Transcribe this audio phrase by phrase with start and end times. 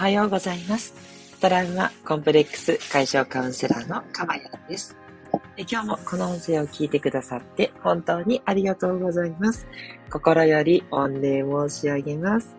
[0.00, 0.94] はようございます。
[1.42, 4.96] トラウマコンプレックス解消カウンセラーのかまやです。
[5.58, 9.66] 今日もこの音声を聞いてくださって本当にありがとうございます。
[10.10, 12.56] 心より御礼申し上げます。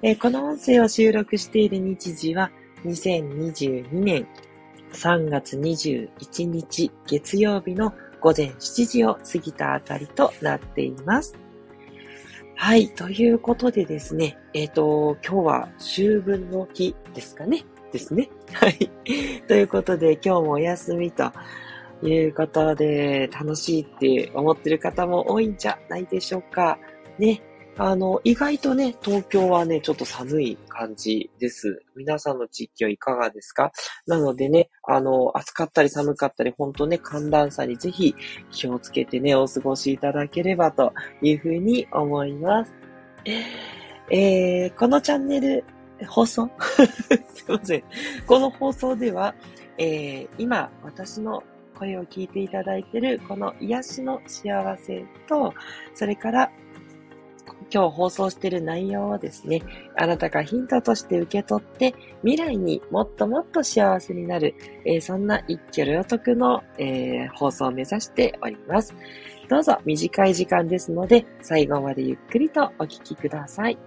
[0.00, 2.50] えこの音声を収録している日時は
[2.86, 4.26] 2022年
[4.94, 7.92] 3月21日月曜日の
[8.22, 11.49] 午前7時を過ぎたあたりとなっています。
[12.62, 12.90] はい。
[12.90, 14.36] ということでですね。
[14.52, 17.64] えっ、ー、と、今日は秋分の日ですかね？
[17.90, 18.28] ですね。
[18.52, 18.90] はい。
[19.48, 21.32] ということで、今日もお休みと
[22.02, 26.78] いうことで、楽しいって思ってる方も多いんじゃないでしょうか。
[27.18, 27.40] ね。
[27.82, 31.82] あの、意外とね、東京はね、ちょっと寒い感じです。
[31.96, 33.72] 皆さんの地域はいかがですか？
[34.06, 38.14] なのでね、あの、暑かったり寒かったり、ほんとね、寒暖差にぜひ
[38.50, 42.74] 気をつけてね、お過ごしいただければというふうに思います。
[44.10, 45.64] えー、このチャンネル、
[46.06, 46.50] 放送？
[47.34, 47.82] すいません。
[48.26, 49.34] この放送では、
[49.78, 51.42] えー、今、私の
[51.78, 55.54] 声を聞いていただいている、この癒しの幸せと、
[55.94, 56.52] それから
[57.72, 59.62] 今日放送している内容をですね、
[59.96, 64.54] あなたがヒントとして受け取って、未来にもっともっと幸せになる、
[64.84, 68.94] えー、そんな一挙両得の、えー、放送を目指しております。
[69.48, 73.78] どうぞ短い時間ですので、最後までゆっくりとお聞きください。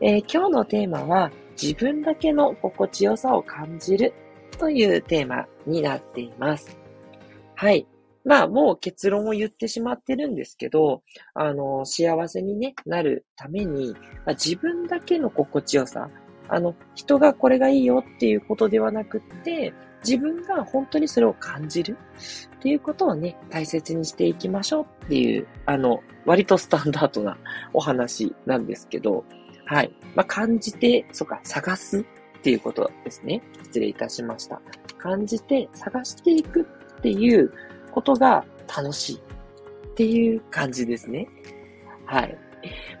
[0.00, 4.12] えー、今日のテーマは、自分だけの心地よさを感じる
[4.58, 6.76] というテーマになっています。
[7.54, 7.86] はい。
[8.24, 11.02] まあ、もう結論を言ってしまってるんですけど、
[11.34, 16.08] あの、幸せにね、なるために、まあ、自分だけの心地よさ、
[16.48, 19.72] あの、人がこれがいいよっていうことではなくって、
[20.04, 21.96] 自分が本当にそれを感じる
[22.56, 27.38] っていうことをね、大切にしていきましょうっていう、あの、割とスタンダードな
[27.72, 29.24] お話なんですけど、
[29.64, 29.92] はい。
[30.14, 32.04] まあ、感じて、そっか、探すっ
[32.42, 33.42] ていうことですね。
[33.64, 34.60] 失礼いたしました。
[34.98, 36.62] 感じて探していく
[36.98, 37.52] っていう
[37.92, 41.28] ことが楽しいっていう感じですね。
[42.06, 42.38] はい。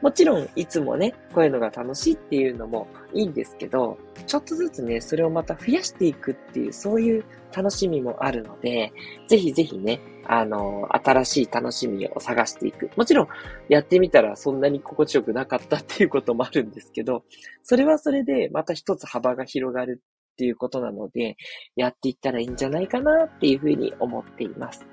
[0.00, 8.92] もちろん、いつもね、こういうのが楽しいっていうのもいいんですけど、ちょっとずつね、それをまた増やしていくっていう、そういう楽しみもあるので、
[9.28, 12.90] ぜひぜひね、あの、新しい楽しみを探していく。
[12.96, 13.28] もちろん、
[13.68, 17.24] やってみたらそんなに心地よくなかったっていうこともあるんですけど、
[17.62, 20.02] それはそれでまた一つ幅が広がる
[20.42, 21.36] っていうことなので、
[21.76, 24.84] やっていったらいいんじゃないかなっていうふうに思っています。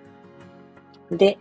[1.09, 1.39] で、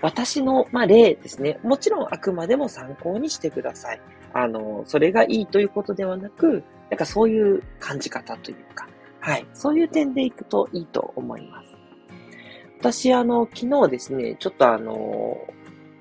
[0.00, 1.60] 私の、まあ、例ですね。
[1.62, 4.00] もちろんあくまでも参考にしてください。
[4.32, 8.88] あの、それがいいということではなく、なんかそういう感じ方というか、
[9.20, 9.46] はい。
[9.52, 11.68] そういう点でいくといいと思います。
[12.78, 15.36] 私、あの、昨日ですね、ちょっとあの、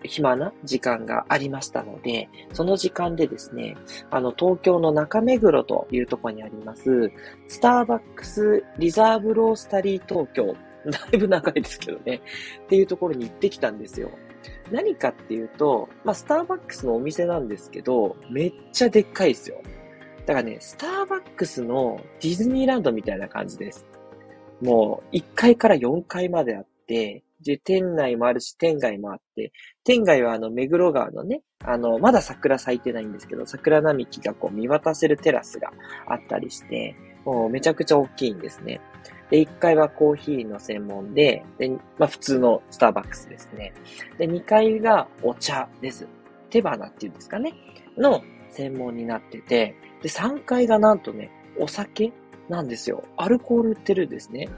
[0.04, 3.76] 暇な時間がありましたので、その時間でですね、
[4.10, 7.12] あの、東京の中目黒というところにあります、
[7.48, 10.56] スターバックスリザーブロースタリー東京、
[10.90, 12.22] だいぶ長いですけどね、
[12.64, 14.12] っていうところに行ってきたんですよ。
[14.72, 19.62] 何かっていうと、まあ、スターバックスのお店なんですけど、めっちゃでっかいですよ。
[20.26, 23.86] だからね、スターバックスのディズニーランドみたいな感じです。
[24.62, 29.52] もう、1階から4階まであって、で、店内もあるし、店外もあって、
[29.84, 35.72] 店外はあの、目黒川のね、あの、まだ桜咲いてないんですけど、桜並木がこう見渡せるテラスが
[36.08, 36.96] あったりして、
[37.26, 38.82] もうめちゃくちゃ大きいんですね。
[39.30, 43.74] で、1階はコーヒーの専門で、で、まあ普通のスターバックスですね。
[44.18, 46.08] で、2階がお茶です。
[46.50, 47.54] 手花っていうんですかね。
[47.98, 51.30] の専門になってて、で、3階がなんとね、
[51.60, 52.12] お酒
[52.50, 53.04] なんですよ。
[53.18, 54.50] アルコール売ってるんですね。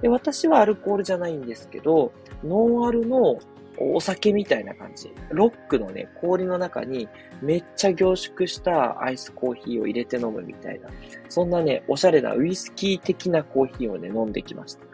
[0.00, 2.12] で、私はアルコールじゃないんですけど、
[2.44, 3.38] ノンアルの
[3.80, 5.12] お酒みたいな感じ。
[5.30, 7.08] ロックのね、氷の中に
[7.40, 10.88] めっちゃ凝縮したアイスコーヒーを入れて飲むみたいな。
[11.28, 14.84] そんなね、おしゃれなウイスキー的なコーヒーをね、飲んできました。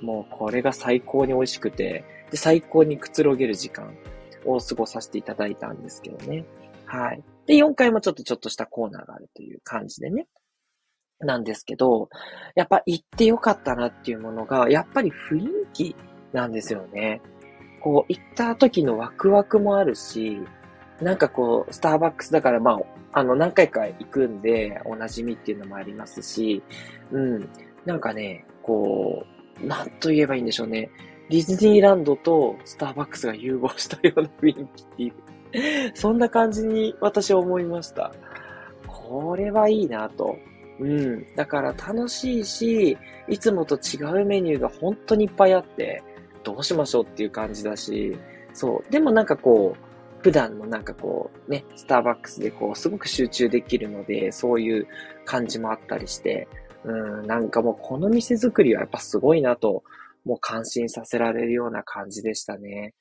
[0.00, 3.96] もうこれが最高に美味しくて、で、最高にくつろげる時間
[4.44, 6.44] を過ごさせていただいたんですけどね。
[6.84, 7.22] はい。
[7.46, 10.26] で、4階もちょっとちょっとしたコーナーがあるという感じでね。
[11.20, 12.08] なんですけど、
[12.54, 15.96] やっぱ行ってよかったなっていうものが、やっぱり雰囲気
[16.32, 17.20] なんですよね。
[17.80, 20.40] こう、行った時のワクワクもあるし、
[21.00, 22.78] なんかこう、スターバックスだからまあ、
[23.12, 26.62] あの、何回か行くんで、お馴染みっていうのもありますし、
[27.10, 27.48] うん。
[27.84, 29.24] なんかね、こ
[29.62, 30.90] う、なんと言えばいいんでしょうね。
[31.30, 34.66] ディズニーランドとスターバックスが融合したような雰囲気っ
[34.96, 38.12] ていう、そんな感じに私は思いました。
[38.86, 40.36] これはいいなと。
[40.80, 41.34] うん。
[41.34, 42.96] だから楽しいし、
[43.28, 46.02] いつもと違うメニューが本当にいっぱいあって、
[46.44, 48.16] どうしましょうっていう感じだし、
[48.52, 48.92] そう。
[48.92, 49.88] でもなんかこう、
[50.22, 54.86] 普段のなんかこう、ね、スターバックスでこう、すごく集中できるので、そういう
[55.24, 56.48] 感じもあったりして、
[56.84, 59.82] うん、なんかもうこの店作りはやっぱすごいなと、
[60.24, 62.94] もう感心させられるような感じでしたね。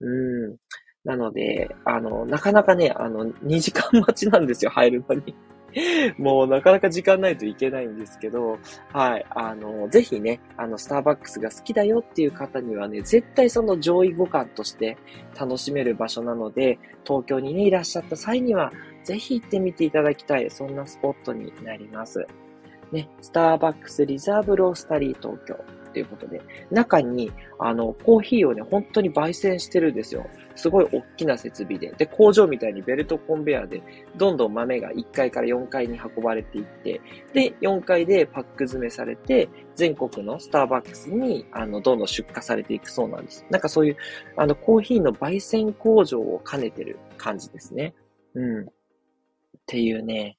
[0.00, 0.56] うん。
[1.04, 5.34] なので、あの、なかなかね、あの、2時間待ちなんですよ、入るのに。
[6.18, 8.58] もうなかなか時間ないといけないんですけど、
[8.92, 14.96] はい、あの、ぜひね、あの、スターバックスが好きだよっていう方にはね、絶対その上位互換として
[15.38, 18.72] 楽しめる場所なので、東京にね、いらっしゃった際には、
[19.02, 22.26] ぜひ行ってみていただきたい、そんなスポットになります。
[22.92, 25.56] ね、スターバックスリザーブロースタリー東京。
[25.94, 26.42] ということで、
[26.72, 30.26] 中に、あの、コーヒーをね、本当に焙煎してるんですよ。
[30.56, 31.92] すごい大きな設備で。
[31.96, 33.80] で、工場みたいにベルトコンベヤーで、
[34.16, 37.00] どんどん豆が1階から4階に運ばれていって、
[37.32, 43.46] で、4階でパック詰めされて、全国のスターバックスに、あの、どんどん出荷されていくそうなんです。
[43.50, 43.96] なんかそういう、
[44.36, 47.94] あの、コーヒーの焙煎工場を兼ねてる感じですね。
[48.34, 48.64] うん。
[48.64, 48.70] っ
[49.66, 50.36] ていうね、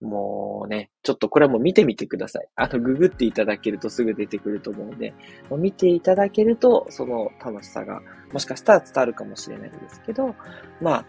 [0.00, 2.48] もうね、ちょっとこれはもう見てみてください。
[2.54, 5.12] あの、ググっていただけるとすぐ出てくると思うんで、
[5.50, 8.00] もう見ていただけると、その楽しさが、
[8.32, 10.34] もしかしたら伝わるかもしれないんですけど、
[10.80, 11.06] まあ、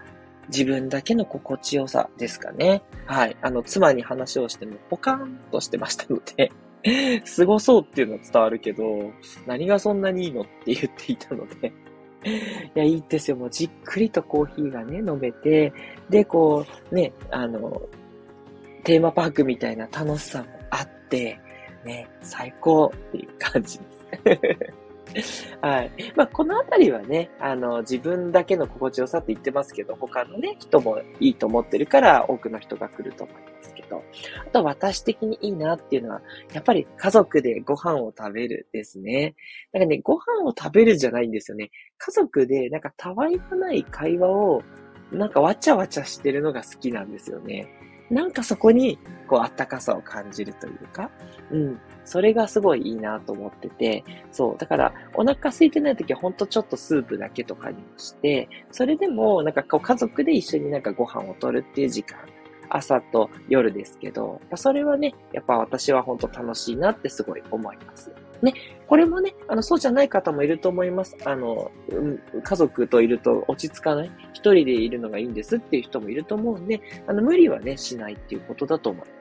[0.47, 2.81] 自分だけの心地よさですかね。
[3.05, 3.37] はい。
[3.41, 6.51] あの、妻に話をしても、ポカーンとしてましたので、
[7.25, 9.11] すごそうっていうのは伝わるけど、
[9.45, 11.71] 何がそんなにいいのって言っていたので、
[12.75, 13.37] いや、いいですよ。
[13.37, 15.71] もうじっくりとコーヒーがね、飲めて、
[16.09, 17.81] で、こう、ね、あの、
[18.83, 21.39] テーマパークみたいな楽しさもあって、
[21.85, 24.79] ね、最高っていう感じです。
[25.61, 25.91] はい。
[26.15, 34.03] まあ、このあたりはね、あの、自分だけの心地よさって言ってますけど、他のね、人もいいと思ってるから多くの人が来ると思いますけど、
[34.45, 36.21] あと私的にいいなっていうのは、
[36.53, 39.35] やっぱり家族でご飯を食べるですね。
[39.73, 41.71] なんかね、ご飯を食べるじゃないんですよね。
[41.97, 44.61] 家族でなんかたわいもない会話を、
[45.11, 47.67] なんかわちゃわちゃしてるのが好きなんですよね。
[48.09, 48.97] なんかそこに、
[49.27, 51.11] こう、あったかさを感じるというか、
[51.51, 51.79] うん。
[52.05, 54.57] それがすごいいいなと思ってて、そう。
[54.57, 62.17] だから、お腹空いてない時はほんとちょっとスープだけとかにもして、それでも、なんかこう、家族で一緒になんかご飯をとるっていう時間、
[62.69, 68.11] 朝と夜ですけど、それはね、やっぱ私は本当楽しいなってすごい思います。
[68.41, 68.53] ね、
[68.87, 71.17] これもね、あの、そうじゃない方もいると思います。
[71.25, 74.11] あの、うん、家族といると落ち着かない。
[74.33, 79.19] 一人でいるのがいいんですっていう人もいると思うんで、あの、無理はね、しないっていうことだと思います。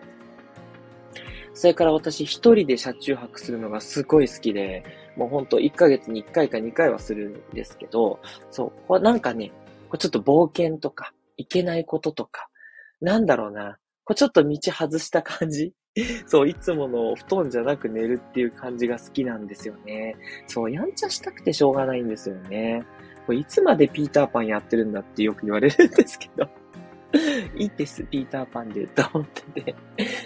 [1.55, 4.85] それから私一人で車中泊するのがすごい好きで、
[5.17, 8.21] もうほんと1ヶ月に1回か2回はするんですけど、
[8.53, 9.51] そう、これなんかね、
[9.89, 12.49] これちょっと冒険とか、いけないこととか、
[13.01, 15.73] なんだろうな、これちょっと道外した感じ
[16.27, 20.17] そう、いつもの布団じゃなく寝るっていう感じが好きなんですよね。
[20.47, 22.85] そう、やんちゃしたくてしょうがないんですよね。
[23.27, 26.49] これいつまでピーターパンやってるんだってよく言われるんですけど。
[27.57, 29.75] いいです、ピーターパンで、と思ってて。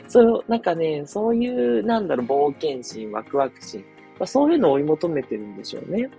[0.09, 3.85] そう、なんかね、そういう、なんだろう、冒険心、ワクワク心。
[4.19, 6.11] まあ、そういうのを追い求めてるんでしょうね。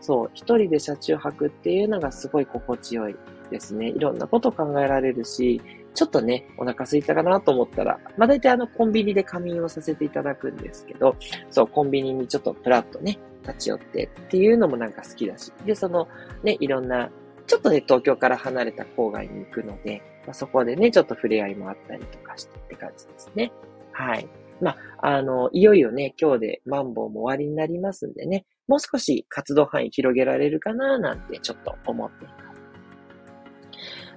[0.00, 3.16] そう、一人で車中泊っていうのがすごい心地よい
[3.50, 3.88] ですね。
[3.88, 5.60] いろんなこと考えられるし、
[5.94, 11.16] ちょっとね、お腹空いたかなと思ったら、まあ大体あのコンビニで仮眠をさせていただくんですけど、
[11.50, 16.08] そう、コンビニにちょっとプラッとね、立ち寄ってっていうのもなんか好きだし、で、その
[16.42, 17.10] ね、いろんな、
[17.46, 23.52] ちょっとね、東京から離れた郊外に行くので、まあ、そこでね、ちょっと触れ合いもあったりとかしてって感じですね。
[23.92, 24.28] はい。
[24.60, 32.41] まあ、あの、いよいよね、今日でマンボウも終わりになりますんでね、もう少し活動範囲広げられるかななんてちょっと思っています。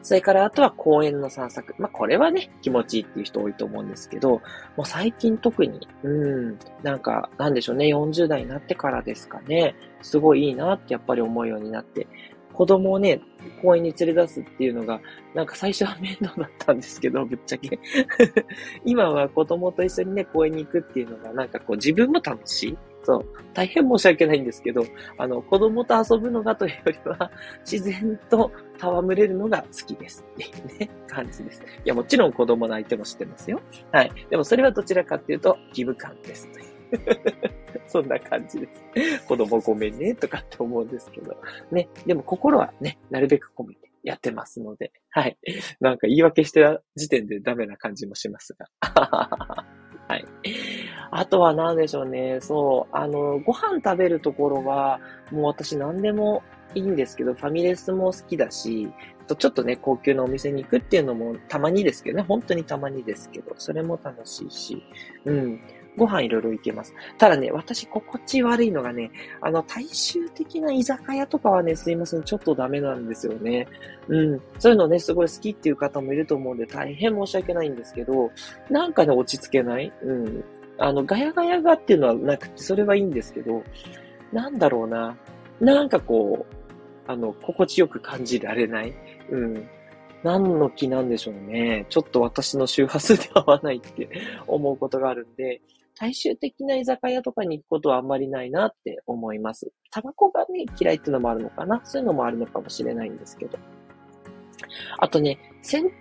[0.05, 1.73] それからあとは公園の散策。
[1.79, 4.33] まあ、これはね、気持ちいいっていう人多いと思うんですけど、
[4.77, 6.09] もう最近特に、う
[6.51, 12.05] ん、なんか、なんでしょうね、40代になってからですかね、すごいいいなってやっぱり思うようになって、
[12.53, 13.19] 子供をね、
[13.63, 15.01] 公園に連れ出すっていうのが、
[15.33, 17.79] なんか最初は面倒だったんですけど、ぶっちゃけ
[18.85, 22.77] 今は子供と一緒にね、公園に行くっていうのが、なんかこう自分も楽しい。
[23.05, 23.25] そう。
[23.53, 24.83] 大変申し訳ないんですけど、
[25.17, 31.61] あの、子供と遊ぶのがというよりは、自然と戯れるのが好きですっていうね、感じです。
[31.61, 33.61] いや、もちろん子供の相手も知ってますよ。
[33.91, 34.11] はい。
[34.29, 36.49] でもそれはどちらかっていうと、義務感です。
[37.87, 39.27] そんな感じです。
[39.27, 41.37] 子供ごめんね、とかって思うんですけど。
[41.71, 41.87] ね。
[42.05, 44.91] でも心はね、なるべく込めてやってますので。
[45.11, 45.37] はい。
[45.79, 48.67] なんか言い訳してる時点でダメな感じもしますが。
[50.07, 50.25] はい。
[51.17, 52.39] あとは何でしょうね。
[52.41, 52.95] そう。
[52.95, 54.99] あの、ご飯食べるところは、
[55.31, 56.43] もう私何でも
[56.73, 58.91] いいんですけど、ファミレスも好きだし、
[59.37, 64.83] ちょっとね、高級なお店に行くっていうのもたまにですけどね、本当にたまにですけど、それも楽しいし、
[65.23, 65.59] うん。
[65.97, 66.93] ご飯いろいろ行けます。
[67.17, 73.65] ただね、私心地悪いのがね、あの、大衆的な居酒屋とかはね、すいません、ちょっとダメなんですよね。
[74.09, 74.41] うん。
[74.59, 78.29] そういうのね、すごい好きっていう方もいると思うんで、大変申し訳ないんですけど、
[78.69, 79.93] なんかね、落ち着けない？
[80.03, 80.43] うん。
[80.77, 83.63] あの、ガヤガヤがっていうのはなくて、それはいいんですけど、
[84.33, 85.17] なんだろうな。
[85.59, 86.55] なんかこう、
[87.07, 88.93] あの、心地よく感じられない。
[89.29, 89.69] うん。
[90.23, 91.85] 何の気なんでしょうね。
[91.89, 94.09] ちょっと私の周波数で合わないって
[94.47, 95.61] 思うことがあるんで、
[95.97, 99.71] 大衆的な居酒屋とかに行くことはあんまりないなって思います。
[99.91, 103.57] タバコがね、嫌いっていうのもあるのかなそういうのもあるのかもしれないんですけど。
[104.97, 105.91] あとね、銭湯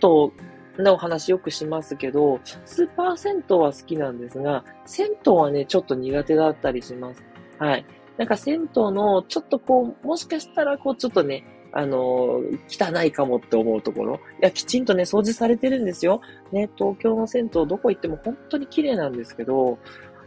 [0.79, 7.23] の話よくしますけど、スーパー銭湯は好きなんですが、銭湯はね、ちょっと苦手だったりします。
[7.59, 7.85] はい。
[8.17, 11.45] なんか銭湯の、ちょっとこう、もしかしたらこう、ちょっとね、
[11.77, 14.15] あの汚いかもって思うところ。
[14.15, 16.21] いや、きちんとね、掃除されてるんですよ。
[16.53, 19.79] ね、東京の銭湯どこ行っても本当に綺麗なんですけど、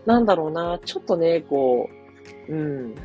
[0.05, 1.89] なんだろうな、ちょっとね、こ
[2.49, 2.95] う、うん、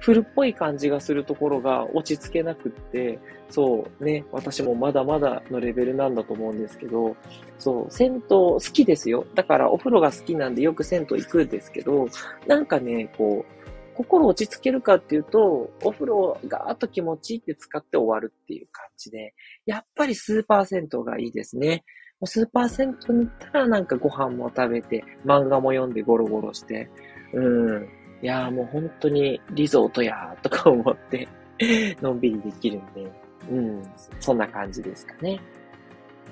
[0.00, 3.18] 古っぽい感じがするところが落ち着けなくって、
[3.50, 7.16] そうね、私もまだまだのレベルなんだと思うんですけど、
[7.58, 9.26] そう、銭湯好きですよ。
[9.34, 12.08] だからお風呂が好きなんでよく銭湯行くんですけど、
[12.46, 13.58] なんかね、こう、
[13.96, 19.34] 心落ち着けるかっていうと、お風呂がーっと気持ちいいって使って終わるっていう感じで、
[19.66, 21.84] やっぱりスーパー銭湯がいいですね。
[22.20, 26.88] もうスーパー銭湯に行ったらなんかご飯も食べて、漫画も読んでゴロゴロして、
[27.32, 27.88] うん。
[28.22, 31.28] いやーもう本当にリゾートやーとか思って
[32.02, 33.10] のんびりできるんで、
[33.50, 33.82] うん。
[34.20, 35.40] そんな感じですかね。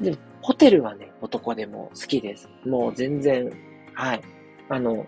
[0.00, 2.49] で、ホテルはね、男でも好きです。
[2.64, 3.50] もう全然、
[3.95, 4.21] はい。
[4.69, 5.07] あの、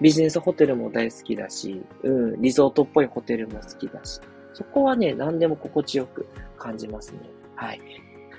[0.00, 4.20] ビジネスホテルも大好きだし、うん、リゾートっぽいホテルも好きだし、
[4.54, 7.18] そこはね、何でも心地よく感じますね。
[7.54, 7.80] はい。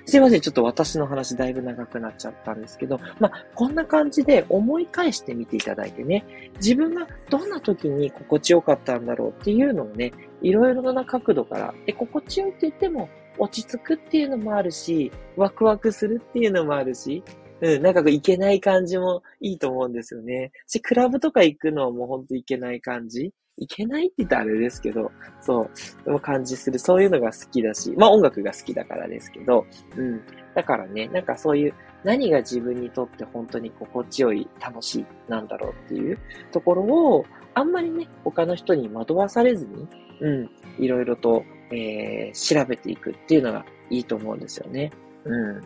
[0.08, 0.40] すいません。
[0.40, 6.24] ちょっと私の話だいぶ長くなっちゃったんですけど、まあ、こんな感じで思い返してみていただいてね、
[6.56, 13.08] 自分がどんな時に心地よかったんだろうっていうのをね、いろいろな角度から、で、心地よいって言っても、
[13.38, 17.24] 落ち着くっていうのもあるし、ワクワクするっていうのもあるし、
[17.60, 20.52] うん、なんかこう、いけない感じもいいと思うんですよね。
[20.68, 25.10] し、クラブとか行くのはもうほんといけない感じいけないって言ったらあれですけど、
[25.40, 25.70] そう、
[26.04, 30.20] でも感じする、そういうのが好きだし、まあ音楽が好きだからですけど、うん。
[30.54, 36.18] だからね、なんかそういう、何が自分にとって本当に心地よい、楽しい、なんだろうっていう
[36.52, 39.88] ところを、あんまりね、他の人に惑わされずに、
[40.20, 44.90] うん、いろいろと、えー、調べていくっていうのがいいと思うんですよね。
[45.24, 45.60] うん。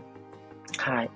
[0.78, 1.11] はい。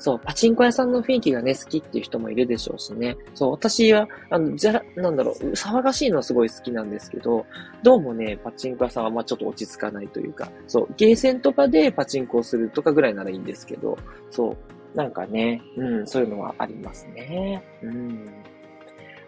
[0.00, 3.16] そう、パチンコ屋さんの雰囲気がね、好きっていう人もいるでしょうしね。
[3.34, 7.44] そう、私は、あの、じゃ、なんだろう、騒がしいのはすごい好きなんですけど、
[7.82, 13.98] どうもね、パチンコ屋さんはまあちょっと落ち着かないというか、そう、ゲーセンとかでパチンコをするとかぐらいならいいんですけど、
[14.30, 14.56] そ
[14.94, 17.62] う、なんかね、うん、そういうのはありますね。
[17.82, 18.24] うん。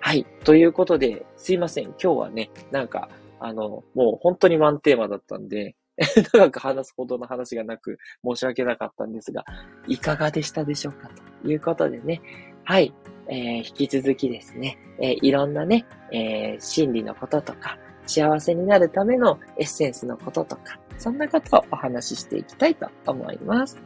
[0.00, 0.24] はい。
[0.42, 1.84] ということで、すいません。
[1.84, 5.76] 今日はね、なんか、あの、もう本当にワンテーマだったんで、
[6.32, 9.44] 長く話すほどの話がなく申し訳なかったんですが、
[9.86, 11.10] いかがでしたでしょうか
[11.42, 12.20] ということでね。
[12.64, 12.94] はい。
[13.28, 23.80] えー、引き続きですね、えー、いろんなね、えー、心理のこととか、幸せになるためのエッセンスのこととか、そんなことをお話ししていきたいと思います。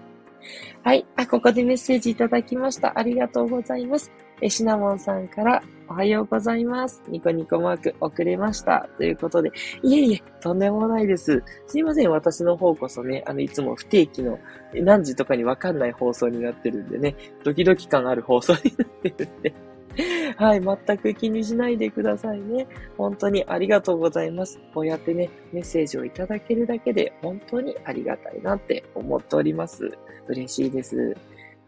[0.82, 1.06] はい。
[1.16, 2.98] あ、ここでメッセージいただきました。
[2.98, 4.10] ありがとうございます。
[4.42, 7.02] え、シナモンさんから、おはようございます。
[7.08, 8.88] ニコニコマーク遅れました。
[8.98, 9.50] ということで、
[9.82, 11.42] いえいえ、とんでもないです。
[11.66, 14.38] すいません、私の方こそね、あの、いつも不定期の
[14.74, 19.54] 何時とかにわかんない放送になってるんでね、ドキドキ感ある放送になってるんで。
[20.36, 22.66] はい、全く気にしないでくださいね。
[22.98, 24.60] 本当にありがとうございます。
[24.74, 29.90] こうやってね、メッセージをいただけるだけで本当にありがたいなって思っております。
[30.28, 31.16] 嬉しいです。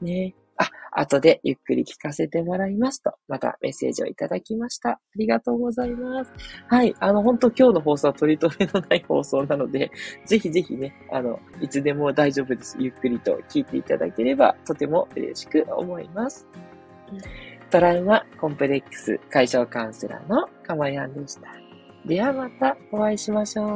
[0.03, 0.35] ね。
[0.59, 4.91] あ、後でゆっくり聞かせてもらいますと、またメッセージをいただきました。
[4.91, 6.33] ありがとうございます。
[6.67, 6.95] はい。
[6.99, 9.91] あの、本当今日の放送は取り留めのない放送なので、
[10.27, 12.77] ぜひぜひね、あの、いつでも大丈夫です。
[12.79, 16.47] ゆっくりと聞いていただければ、とても嬉しく思います。
[17.71, 21.49] トラウマコンプレックス解消カウンセラーのかまやんでした。
[22.07, 23.69] ではまたお会いしましょう。